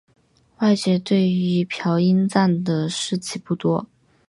[0.61, 3.85] 外界对于朴英赞的事迹不多。